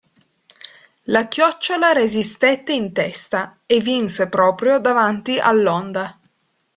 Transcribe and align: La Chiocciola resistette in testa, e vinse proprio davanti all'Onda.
La 1.03 1.27
Chiocciola 1.27 1.91
resistette 1.91 2.73
in 2.73 2.91
testa, 2.91 3.59
e 3.67 3.79
vinse 3.81 4.29
proprio 4.29 4.79
davanti 4.79 5.37
all'Onda. 5.37 6.19